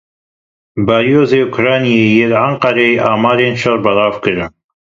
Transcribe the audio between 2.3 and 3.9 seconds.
li Enqereyê amarên şer